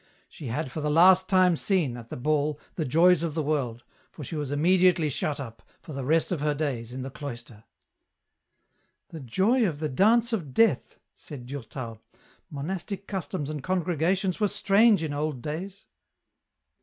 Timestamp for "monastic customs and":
12.49-13.61